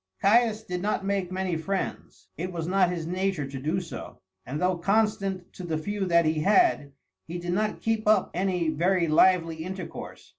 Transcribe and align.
Caius 0.19 0.63
did 0.63 0.81
not 0.81 1.05
make 1.05 1.31
many 1.31 1.55
friends. 1.55 2.29
It 2.35 2.51
was 2.51 2.67
not 2.67 2.89
his 2.89 3.05
nature 3.05 3.45
to 3.45 3.59
do 3.59 3.79
so, 3.79 4.19
and 4.47 4.59
though 4.59 4.79
constant 4.79 5.53
to 5.53 5.63
the 5.63 5.77
few 5.77 6.05
that 6.07 6.25
he 6.25 6.39
had, 6.41 6.93
he 7.27 7.37
did 7.37 7.53
not 7.53 7.81
keep 7.81 8.07
up 8.07 8.31
any 8.33 8.69
very 8.69 9.07
lively 9.07 9.57
intercourse. 9.57 10.29